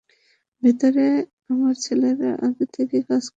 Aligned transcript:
ভিতরে 0.63 1.05
আমার 1.49 1.73
ছেলেরা 1.85 2.31
আগে 2.47 2.65
থেকেই 2.75 3.03
কাজ 3.03 3.23
করছে। 3.23 3.29